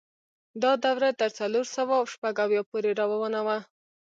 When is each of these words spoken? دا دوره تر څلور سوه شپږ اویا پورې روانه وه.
دا 0.63 0.71
دوره 0.85 1.09
تر 1.19 1.29
څلور 1.39 1.65
سوه 1.75 1.95
شپږ 2.13 2.35
اویا 2.45 2.61
پورې 2.69 2.91
روانه 3.01 3.41
وه. 3.45 3.57